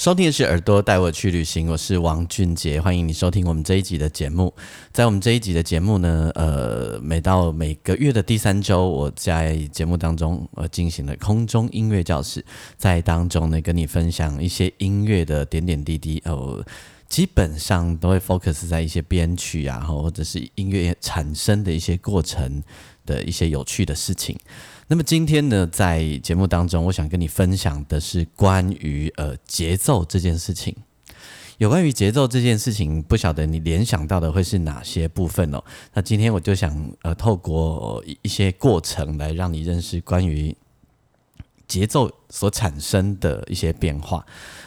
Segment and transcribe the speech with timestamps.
[0.00, 4.50] 收听的是耳朵带我去旅行，我是王俊杰，欢迎你收听我们这一集的节目。
[4.94, 12.42] 在我们这一集的节目呢，呃，每到每个月的第三周，我在节目当中呃进行了空中音乐教室，
[12.78, 16.64] 在当中呢跟你分享一些音乐的点点滴滴，呃，
[17.06, 22.62] 基本上都会 focus 在一些编曲啊，或者是音乐产生的一些过程
[23.10, 24.38] 的一些有趣的事情。
[24.86, 30.76] 那么今天呢，在节目当中，我想跟你分享的是关于呃节奏这件事情。
[31.58, 35.62] 有关于节奏这件事情，不晓得你联想到的会是哪些部分哦？
[35.94, 36.70] 那今天我就想
[37.02, 40.56] 呃透过一些过程来让你认识关于
[41.68, 44.24] 节奏所产生的一些变化。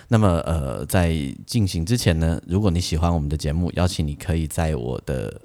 [0.08, 5.42] 那么呃在进行之前呢，如果你喜欢我们的节目，邀请你可以在我的。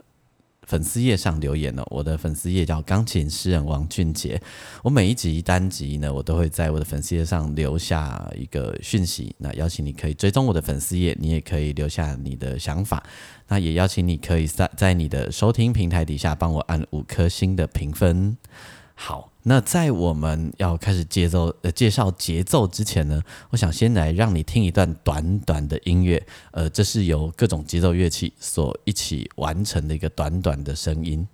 [0.68, 4.38] 粉丝页上留言了，我的粉丝页叫钢琴诗人王俊杰。
[4.82, 13.02] 我每一集单集呢，我都会在我的粉丝页上留下一个讯息，那邀请你可以追踪我的粉丝页，你也可以留下你的想法。
[13.48, 18.36] 那也邀请你可以在在你的收听平台底下帮我按五颗星的评分。
[18.94, 19.32] 好。
[19.48, 31.26] 那在我们要开始节奏呃介绍节奏之前呢，我想先来让你听一段短短的音乐，呃，这是由各种节奏乐器所一起完成的一个短短的声音。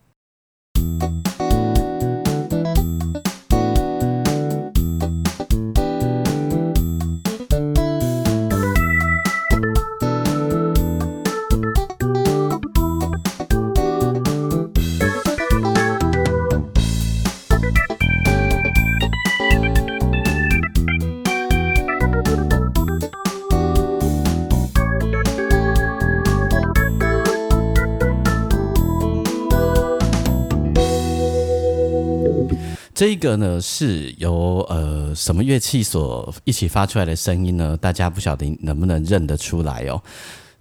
[32.95, 37.77] 这个呢是由呃什么乐器所一起发出来的声音呢？
[37.77, 40.01] 大家不晓得能不能认得出来哦。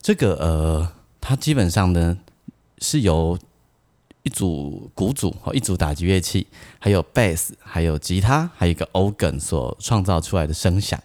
[0.02, 2.18] 这个呃，它基本上呢
[2.80, 3.38] 是由
[4.24, 6.48] 一组鼓组和一组打击乐器，
[6.80, 11.00] 还有 bass，，还有吉他，还有一个 organ 所创造出来的声响。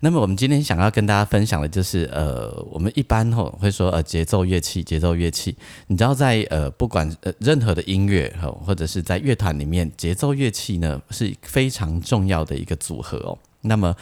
[0.00, 5.56] 那么我们今天想要跟大家分享的就是，呃，我们一般吼会说，呃，节奏乐器，节奏乐器。
[5.88, 13.36] 你知道，在呃不管呃任何的音乐吼，或者是在乐团里面，节奏乐器呢是非常重要的一个组合哦。
[13.62, 13.96] 那么，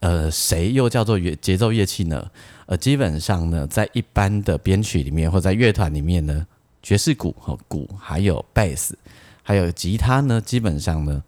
[0.00, 2.28] 呃，谁又叫做乐节奏乐器呢？
[2.66, 6.44] 呃，基本上呢，在一般的编曲里面，或在乐团里面呢，
[6.82, 8.98] 爵士鼓和鼓，还有贝斯，
[9.44, 11.22] 还有吉他呢，基本上呢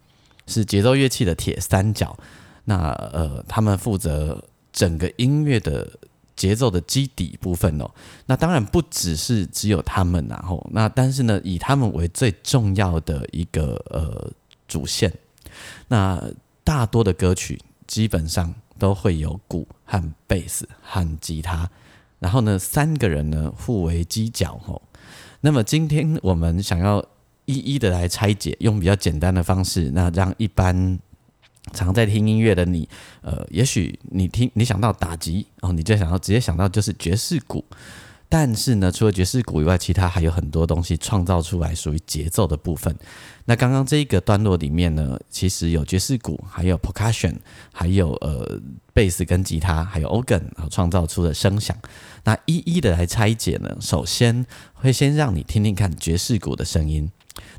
[0.48, 2.18] 是节奏乐器的铁三角。
[2.68, 5.90] 那呃，他们负责整个音乐的
[6.36, 7.90] 节奏的基底部分哦。
[8.26, 14.30] 那当然不只是只有他们，然后那但是呢，以他们为最重要的一个呃
[14.66, 15.10] 主线。
[15.88, 16.22] 那
[16.62, 21.70] 大多的歌曲基本上都会有鼓和贝斯和吉他，
[22.18, 24.82] 然后呢，三个人呢互为犄角哦。
[25.40, 27.02] 那么今天我们想要
[27.46, 30.98] 一一的来拆解，用比较简单的方式，那让一般。
[31.72, 32.88] 常在听音乐的你，
[33.22, 37.64] 呃，也许你听你想到打击哦，你就想到直接想到就是爵士鼓，
[38.28, 42.94] 但是呢，除了爵士鼓以外，其他还有很多东西创造出来属于节奏的部分。
[43.46, 47.34] 那刚刚这一个段落里面呢，其实有爵士鼓，还有 percussion，
[47.72, 48.60] 还有呃
[48.92, 51.75] 贝斯跟吉他，还有 organ 然后创造出的声响。
[52.25, 54.44] 那一一的来拆解呢，首先
[54.75, 57.10] 会先让你听听看爵士鼓的声音。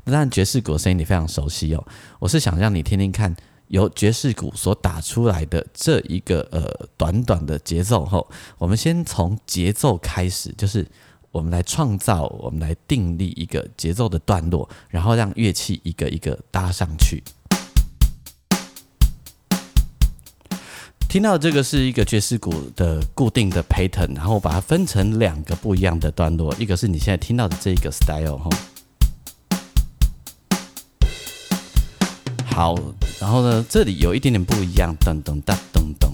[0.04, 1.84] 那当然爵士鼓的声音你非常熟悉哦，
[2.20, 3.34] 我是想让你听听看。
[3.70, 8.28] 由爵士鼓所打出来的这一个呃短短的节奏后，
[8.58, 10.84] 我们先从节奏开始，就是
[11.30, 17.22] 我们来创造，我们来订立一个节奏的段落，然后让乐器一个一个搭上去。
[21.08, 28.50] 听到这个是一个爵士鼓的固定的 pattern，然后把它分成两个不一样的段落，一个是你现在听到的这个 style 哈。
[32.60, 32.78] 好，
[33.18, 36.10] 然后呢，这里有一点点不一样，噔噔哒噔噔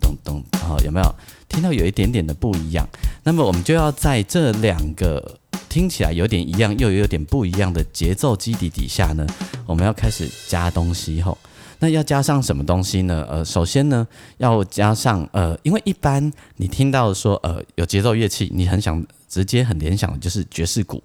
[0.00, 1.14] 噔噔，好，有没有
[1.48, 2.84] 听到有一点点的不一样？
[3.22, 5.38] 那么我们就要在这两个
[5.68, 9.24] 听起来有点一样又有点不一样的节奏基底底下呢，
[9.64, 11.38] 我们要开始加东西吼。
[11.78, 13.24] 那要加上什么东西呢？
[13.30, 14.04] 呃，首先呢，
[14.38, 21.00] 要加上呃，因为一般你听到说呃有节奏乐器，你很想直接很联想的就是爵士鼓。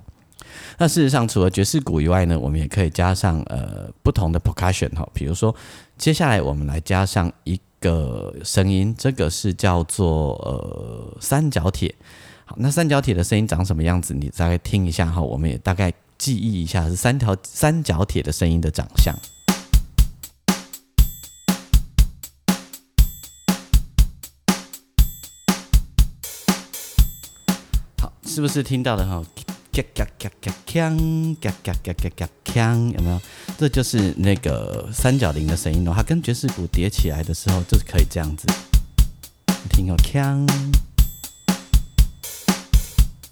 [0.78, 5.56] 那事实上，除了爵士鼓以外呢，我们也可以加上呃不同的 percussion 哈，比如说
[5.98, 11.94] 接下来我们来加上一个声音，这个是叫做呃三角铁。
[12.46, 14.14] 好，那三角铁的声音长什么样子？
[14.14, 19.14] 你大概听一下哈，我们也大概记忆一下是三条三角铁的声音的长相。
[28.00, 29.24] 好，是不是听到了哈？
[29.78, 33.22] 咔咔咔咔锵，咔咔咔咔咔锵，有没有？
[33.58, 35.94] 这就是那个三角铃的声音哦。
[35.96, 38.48] 它跟爵士鼓叠起来的时候，就是可以这样子。
[39.70, 40.48] 听到，锵。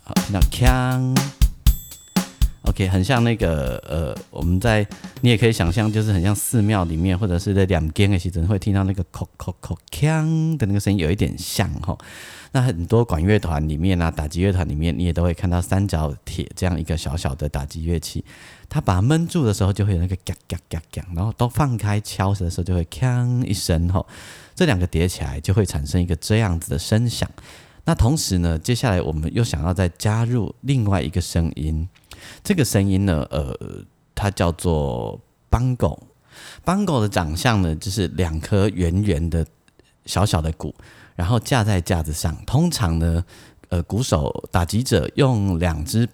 [0.03, 1.44] 好，听到锵
[2.75, 4.86] ，OK，很像那个呃，我们在
[5.22, 11.98] 你也可以想象，就是很像寺庙里面，或者是在两间的时候，会听到那个叩叩叩锵的那个声音，有一点像哈。
[12.51, 18.24] 那很多管乐团里面啊，打击乐团里面，你也都会看到三角铁这样一个小小的打击乐器，
[18.68, 24.06] 它把它闷住的时候，就会有那个嘎嘎嘎嘎，然后都放开敲的时候，就会锵一声哈。
[24.54, 27.30] 这两个叠起来，就会产生一个这样子的声响。
[27.83, 31.88] 那同时呢，接下来我们又想要再加入另外一个声音，
[32.44, 33.57] 这个声音呢，呃，
[34.13, 35.19] 它叫做
[35.50, 36.01] 邦狗。
[36.63, 39.45] 邦狗的长相呢，就是两颗圆圆的
[40.06, 40.75] 小小的鼓，
[41.16, 42.36] 然后架在架子上。
[42.45, 43.24] 通常呢，
[43.69, 46.07] 呃，鼓手打击者用两只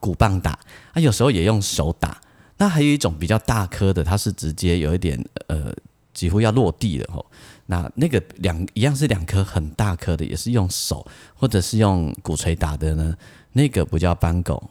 [0.00, 0.58] 鼓棒打，
[0.94, 2.20] 他有时候也用手打。
[2.56, 5.74] 那还有一种比较大颗的，它是直接有一点呃，
[6.14, 7.26] 几乎要落地了吼。
[7.66, 13.14] 那那个两一样是两颗很大颗的，也是用手或者是用鼓槌打的呢。
[13.56, 14.62] 那个不叫扳狗，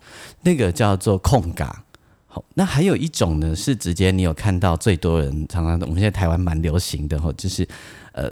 [0.44, 1.84] 那个叫做控嘎。
[2.28, 7.68] 好，那还有一种呢，是直接你有看到最多人常常我们现在台湾蛮流行的哈，就是
[8.12, 8.32] 呃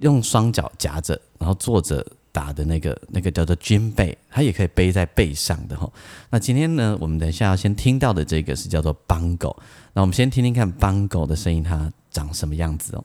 [0.00, 5.90] 用双脚夹着，然后坐着打的那个那个叫做军背，它也可以背在背上的哈。
[6.28, 9.56] 那今天呢，我们等一下要先听到的这个是叫做邦狗。
[9.94, 13.04] 那我们先听听看邦狗的声音，它长什么样子哦。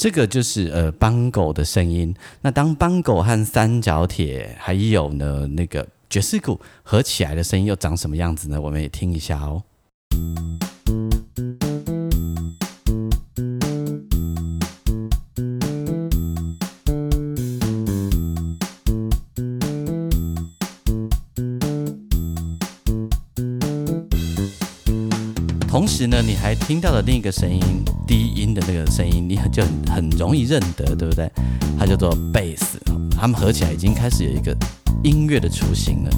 [0.00, 2.14] 这个就是呃邦狗的声音。
[2.40, 8.58] 那当邦狗和三角铁还有呢那个爵士鼓合起来的声音又长什么样子呢？
[8.58, 9.62] 我们也听一下哦。
[25.70, 27.60] 同时呢，你还听到了另一个声音，
[28.04, 31.30] 低音的那个声音，你就很很容易认得，对不对？
[31.78, 32.76] 它叫做贝斯，
[33.16, 34.52] 它们合起来已经开始有一个
[35.04, 36.10] 音乐的雏形了。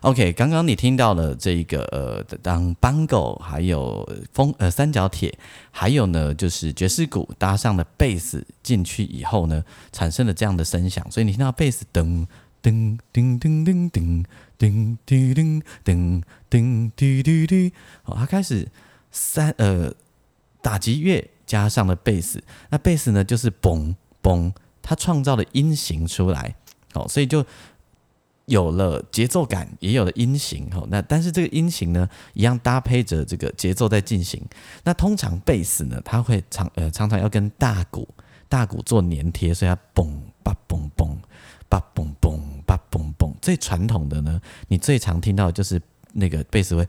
[0.00, 5.38] OK，刚刚你听到了这一个呃，当邦狗还有风呃三角铁，
[5.70, 12.26] 还有呢就是爵士鼓搭上了贝斯进去以后呢，产生了这样的声响，所以你听到贝斯噔。
[12.60, 14.24] 叮叮叮叮叮
[14.58, 17.72] 叮叮叮叮叮叮叮！
[18.02, 18.68] 好，他开始
[19.10, 19.92] 三呃
[20.60, 26.56] 打击乐加上了贝斯，那贝斯呢就是嘣嘣，它创造了音型出来，
[26.92, 27.44] 好，所以就
[28.46, 30.68] 有了节奏感，也有了音型。
[30.70, 34.42] 好，那但是这个音型呢，一样搭配着这个节奏在进行。
[34.82, 38.08] 那通常贝斯呢，它会常呃常常要跟大鼓
[38.48, 40.10] 大鼓做粘贴，所以它嘣
[40.42, 40.54] 嘣。
[43.48, 44.38] 最传统的呢，
[44.68, 45.80] 你最常听到就是
[46.12, 46.86] 那个贝斯会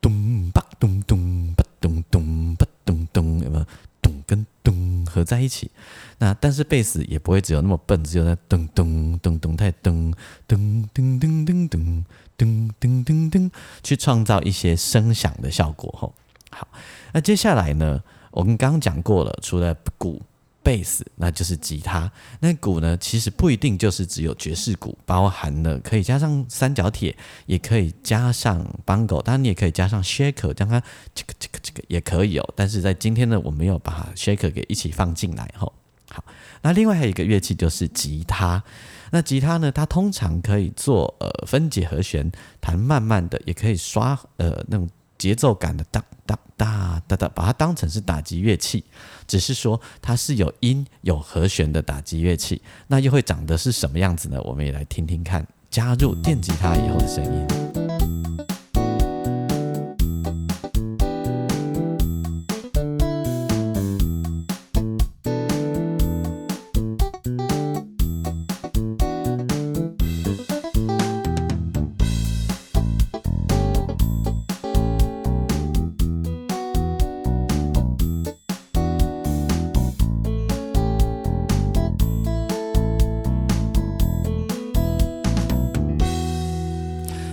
[0.00, 3.64] 咚吧咚咚吧咚咚吧咚咚，有没有
[4.02, 5.70] 咚跟咚合在一起？
[6.18, 10.12] 那但是贝斯也不会只有那么笨，只有那咚咚咚咚太咚
[10.48, 12.04] 咚咚咚咚咚
[12.36, 13.50] 咚咚咚咚，
[13.84, 15.94] 去创造一些声响的效果。
[15.96, 16.12] 吼，
[16.50, 16.66] 好，
[17.12, 20.20] 那接下来呢，我们刚刚讲过了，除了鼓。
[20.68, 22.12] 贝斯，那就是吉他。
[22.40, 22.94] 那鼓呢？
[22.98, 30.78] 其实不一定就是只有爵士鼓，包含了可以加上三角铁，也可以加上邦狗，当然你也可以加上 shaker，将它
[31.14, 32.52] 这个这个这个也可以哦。
[32.54, 35.72] 但是在今天呢，我没有把 shaker 给一起放进来哈。
[36.10, 36.22] 好，
[36.60, 38.62] 那另外还有一个乐器就是吉他。
[39.10, 44.86] 那吉他呢，它通常可以做呃分解和弦，弹慢慢的，也可以刷呃那种。
[45.18, 48.84] 节奏感的哒哒哒哒哒，把它当成是打击乐器，
[49.26, 54.40] 只是说它是有音有和弦的打击乐器，那又会长得是什么样子呢？
[54.42, 57.77] 我们也来听听看，加入电吉他以后的声音。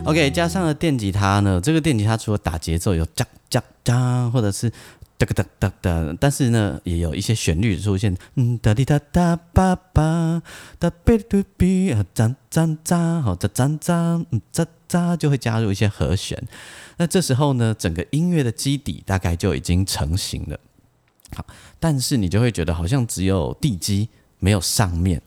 [0.05, 4.69] OK，加上了电吉他呢，这个电吉他除了打节奏有哒哒哒，或者是
[5.17, 10.43] 哒哒哒哒，但是呢，也有一些旋律出现，嗯哒滴哒哒吧吧
[10.77, 16.41] 哒贝嘟比啊，喳喳喳，好喳喳喳，嗯喳喳，就会加入一些和弦。
[16.97, 20.59] 那这时候呢，整个音乐的基底大概就已经成型了。
[21.35, 21.43] 好，
[21.79, 24.07] 但是你就会觉得好像只有地基，
[24.37, 25.19] 没有上面。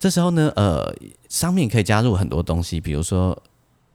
[0.00, 0.92] 这时候呢，呃，
[1.28, 3.40] 上面可以加入很多东西，比如说。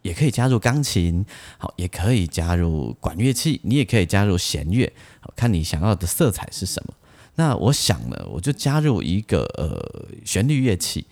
[0.02, 1.26] 也可以加入钢琴，
[1.58, 6.94] 好，也可以加入管乐器，你也可以加入弦乐，好，看你想要的色彩是什么。
[7.36, 11.06] 那我想呢，我就加入一个呃旋律乐器，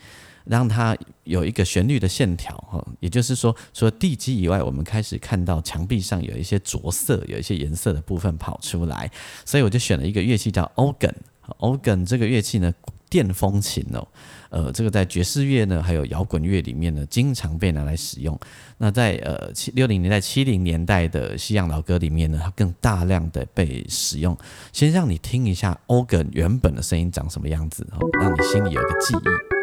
[0.43, 2.85] 让它有一个旋律的线条哈。
[2.99, 9.09] 也就是说，除了地基以外，我们开始看到墙壁上有一些着色，有一些颜色的部分跑出来。
[9.45, 12.73] 所以我就选了一个乐器叫 organ，organ 这个乐器呢，
[13.09, 14.07] 电风琴哦。
[14.49, 18.39] 呃，这个在爵士乐呢，还有摇滚乐里面呢，经常被拿来使用。
[18.77, 24.37] 那在呃七六零年代、七零年代的西洋老歌里面呢，它更大量的被使用。
[24.71, 27.85] 先让你听一下欧根原本的声音长什么样子，
[28.21, 29.56] 让你心里有个记忆。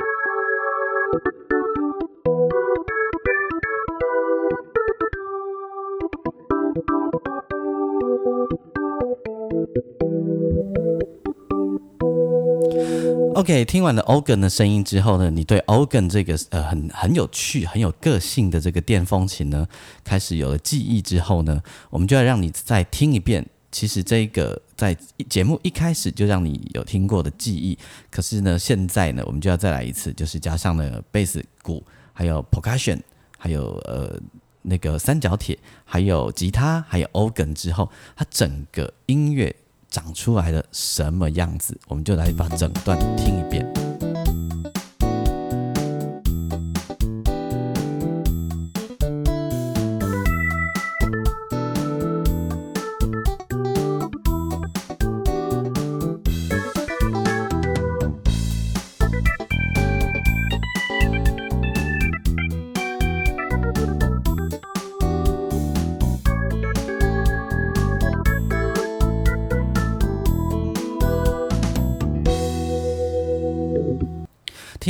[13.35, 19.67] OK，听完了 organ 的声音之后呢，你对 organ 这个呃很很有趣、很有个性的这个电风琴呢，
[20.05, 21.61] 开始有了记忆之后呢，
[21.91, 23.45] 我们就要让你再听一遍。
[23.73, 24.97] 其实这个在
[25.29, 27.77] 节目一开始就让你有听过的记忆，
[28.09, 33.01] 可是呢，现在呢，我们就要再来一次，就是加上了贝斯、鼓，还有 percussion，
[33.37, 34.17] 还有呃
[34.63, 39.53] 那个三角铁，还有吉他，还有 organ 之后，它整个音乐。
[39.95, 43.84] 长出来的什么样子，我们就来把整段听一遍。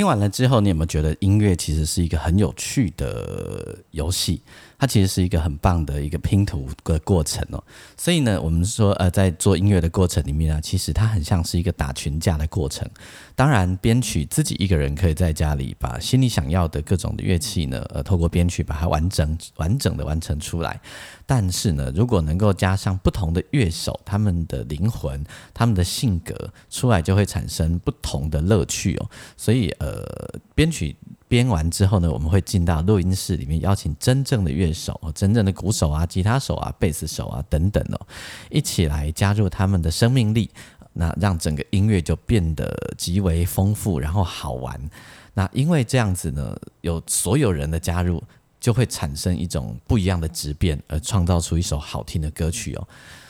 [0.05, 4.43] 听完了之后，你有没有觉得音乐其实是一个很有趣的游戏？
[4.77, 7.65] 它其实是一个很棒的一个拼图的过程哦。
[7.97, 12.87] 所以呢，我们说呃，在做音乐的过程里面啊，其实它很像是一个打群架的过程。
[13.35, 20.79] 当然，编曲自己一个人可以在家里把心里想要的各种的乐器呢，呃，透过编曲把它完整完整的完成出来。
[21.25, 29.09] 但是呢，如果能够加上不同的乐手，他们的灵魂、他们的性格出来，就会产生不同的乐趣哦。
[29.35, 30.97] 所以，呃，呃编曲
[31.29, 38.07] 编完之后呢，我们会进到录音室里面，邀请真正的乐手、真正的鼓手啊、吉他手啊、贝斯手啊等等哦，
[38.51, 40.51] 一起来加入他们的生命力，
[40.93, 44.91] 那让整个音乐就变得极为丰富，然后好玩。
[45.33, 48.23] 那因为这样子呢，有所有人的加入。
[48.61, 52.89] 就会产生一种不一样的质变，而创造出一首好听的歌曲哦。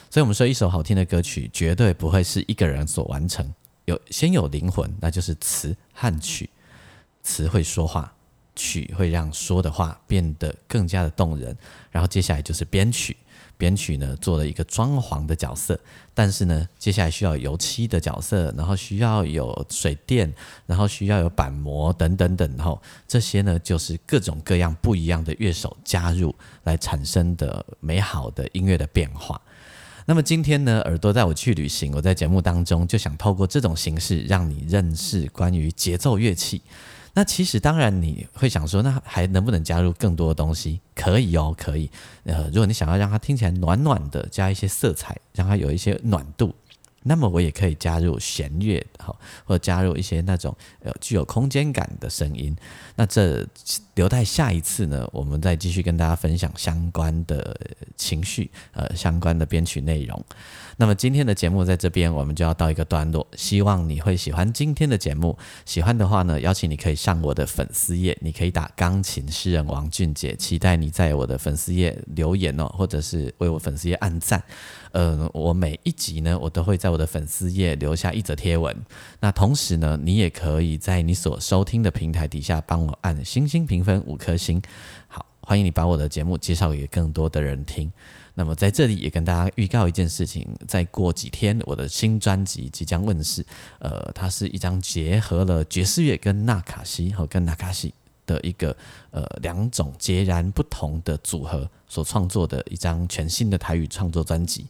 [0.09, 3.45] 所以，我们说一首好听的歌曲绝对不会是一个人所完成，
[3.83, 6.49] 有先有灵魂，那就是词和曲。
[7.25, 8.13] 词会说话，
[8.55, 11.57] 曲会让说的话变得更加的动人，
[11.91, 13.17] 然后接下来就是编曲。
[13.57, 15.79] 编曲呢做了一个装潢的角色，
[16.13, 20.33] 但是呢，接下来需要油漆的角色，然后需要有水电，
[20.65, 29.41] 然后需要有板模等等等，然后这些呢就是各种各样不一样的乐手加入来产生的美好的音乐的变化。
[30.05, 36.61] 那么今天呢，耳朵带我去旅行，我在节目当中就想透过这种形式，让你认识关于节奏乐器。
[37.15, 40.81] 那其实当然你会想说，那还能不能加入更多的东西？
[40.93, 41.89] 可以哦，可以。
[42.25, 46.53] 呃，如果你想要让它听起来暖暖的，加一些色彩，让它有一些暖度。
[47.07, 52.55] 那么我也可以加入弦乐，好，或者加入一些那种呃具有空间感的声音。
[52.95, 53.47] 那这
[53.93, 57.55] 留待下一次呢，我们再继续跟大家分享相关的
[57.95, 60.25] 情绪，呃，相关的编曲内容。
[60.77, 63.25] 那么今天的节目在这边，我们就要到一个段落。
[63.37, 74.43] 希望你会喜欢今天的节目，喜欢的话呢，邀请你可以上我的粉丝页，你可以打钢琴诗人王俊杰，期待你在我的粉丝页留言哦，或者是为我粉丝页按赞。
[74.91, 78.73] 呃，我每一集呢，我都会在我的粉丝页留下一则贴文。
[79.19, 84.61] 那同时呢，你也可以在你所收听的平台底下帮我按星星评分五颗星。
[85.09, 87.91] 好，欢迎你把我的节目介绍给更多的人听。
[88.33, 93.45] 那么在这里也跟大家预告一件事情，再过几天我的新专辑即将问世。
[93.79, 97.93] 呃，它是一张结合了爵士乐跟纳卡西和跟纳卡西。
[98.27, 98.75] 的一个
[99.11, 104.65] 呃两种截然不同的组合所创作的一张全新的台语创作专辑。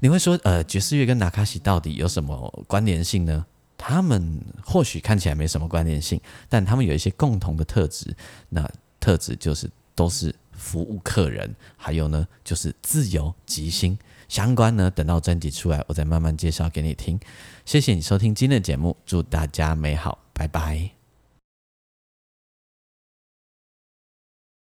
[0.00, 3.46] 你会说，呃，爵士乐跟纳卡西到底有什么关联性呢？
[3.76, 8.14] 他们或许看起来没什么关联性，但他们有一些共同的特质。
[8.48, 13.98] 那特质就是都是服务客人，还有呢就是自由即兴。
[14.28, 17.18] 相关呢，等到专辑出来，我再慢慢介绍给你听。
[17.64, 20.99] 谢谢你收听今天的节目，祝大家美好，拜拜。